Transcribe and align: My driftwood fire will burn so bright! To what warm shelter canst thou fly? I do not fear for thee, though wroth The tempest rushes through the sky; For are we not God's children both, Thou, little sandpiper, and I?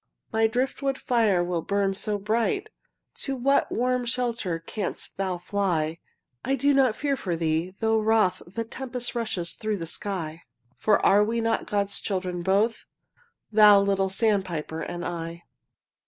My 0.33 0.47
driftwood 0.47 0.97
fire 0.97 1.43
will 1.43 1.61
burn 1.61 1.93
so 1.93 2.17
bright! 2.17 2.69
To 3.17 3.35
what 3.35 3.71
warm 3.71 4.03
shelter 4.07 4.57
canst 4.57 5.15
thou 5.17 5.37
fly? 5.37 5.99
I 6.43 6.55
do 6.55 6.73
not 6.73 6.95
fear 6.95 7.15
for 7.15 7.35
thee, 7.35 7.75
though 7.81 7.99
wroth 7.99 8.41
The 8.47 8.63
tempest 8.63 9.13
rushes 9.13 9.53
through 9.53 9.77
the 9.77 9.85
sky; 9.85 10.41
For 10.75 11.05
are 11.05 11.23
we 11.23 11.39
not 11.39 11.67
God's 11.69 11.99
children 11.99 12.41
both, 12.41 12.87
Thou, 13.51 13.79
little 13.79 14.09
sandpiper, 14.09 14.81
and 14.81 15.05
I? 15.05 15.43